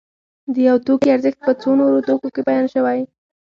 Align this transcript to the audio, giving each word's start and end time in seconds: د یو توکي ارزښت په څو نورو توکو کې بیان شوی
د 0.53 0.55
یو 0.69 0.77
توکي 0.85 1.07
ارزښت 1.15 1.39
په 1.47 1.53
څو 1.61 1.69
نورو 1.79 2.05
توکو 2.07 2.27
کې 2.35 2.41
بیان 2.47 2.65
شوی 2.73 2.99